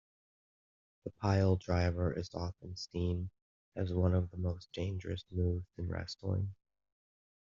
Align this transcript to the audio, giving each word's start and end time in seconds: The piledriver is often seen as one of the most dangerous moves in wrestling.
The 1.03 1.11
piledriver 1.11 2.17
is 2.17 2.31
often 2.33 2.75
seen 2.75 3.29
as 3.75 3.93
one 3.93 4.15
of 4.15 4.31
the 4.31 4.37
most 4.37 4.71
dangerous 4.73 5.23
moves 5.29 5.67
in 5.77 5.89
wrestling. 5.89 6.55